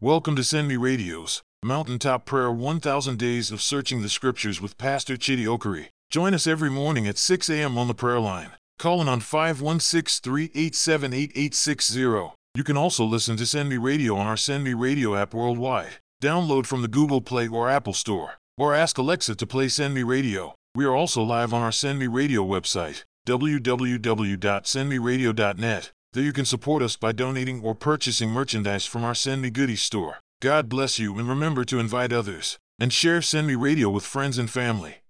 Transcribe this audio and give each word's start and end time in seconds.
Welcome 0.00 0.36
to 0.36 0.44
Send 0.44 0.68
Me 0.68 0.76
Radio's 0.76 1.42
Mountaintop 1.64 2.24
Prayer 2.24 2.52
1000 2.52 3.18
Days 3.18 3.50
of 3.50 3.60
Searching 3.60 4.00
the 4.00 4.08
Scriptures 4.08 4.60
with 4.60 4.78
Pastor 4.78 5.16
Chidi 5.16 5.42
Okorie. 5.42 5.88
Join 6.08 6.34
us 6.34 6.46
every 6.46 6.70
morning 6.70 7.08
at 7.08 7.18
6 7.18 7.50
a.m. 7.50 7.76
on 7.76 7.88
the 7.88 7.94
prayer 7.94 8.20
line. 8.20 8.52
Calling 8.78 9.08
on 9.08 9.18
516 9.18 10.22
387 10.22 11.12
8860. 11.12 12.30
You 12.54 12.62
can 12.62 12.76
also 12.76 13.04
listen 13.04 13.36
to 13.38 13.46
Send 13.46 13.70
Me 13.70 13.76
Radio 13.76 14.14
on 14.14 14.28
our 14.28 14.36
Send 14.36 14.62
Me 14.62 14.72
Radio 14.72 15.16
app 15.16 15.34
worldwide. 15.34 15.96
Download 16.22 16.64
from 16.64 16.82
the 16.82 16.86
Google 16.86 17.20
Play 17.20 17.48
or 17.48 17.68
Apple 17.68 17.92
Store. 17.92 18.34
Or 18.56 18.76
ask 18.76 18.98
Alexa 18.98 19.34
to 19.34 19.46
play 19.48 19.68
Send 19.68 19.94
Me 19.94 20.04
Radio. 20.04 20.54
We 20.76 20.84
are 20.84 20.94
also 20.94 21.24
live 21.24 21.52
on 21.52 21.62
our 21.62 21.72
Send 21.72 21.98
Me 21.98 22.06
Radio 22.06 22.44
website, 22.44 23.02
www.sendmeradio.net. 23.26 25.90
There 26.14 26.22
you 26.22 26.32
can 26.32 26.46
support 26.46 26.82
us 26.82 26.96
by 26.96 27.12
donating 27.12 27.60
or 27.62 27.74
purchasing 27.74 28.30
merchandise 28.30 28.86
from 28.86 29.04
our 29.04 29.14
Send 29.14 29.42
Me 29.42 29.50
Goodies 29.50 29.82
store. 29.82 30.20
God 30.40 30.66
bless 30.66 30.98
you 30.98 31.18
and 31.18 31.28
remember 31.28 31.64
to 31.64 31.78
invite 31.78 32.14
others 32.14 32.56
and 32.78 32.90
share 32.90 33.20
Send 33.20 33.46
Me 33.46 33.54
Radio 33.54 33.90
with 33.90 34.06
friends 34.06 34.38
and 34.38 34.48
family. 34.50 35.02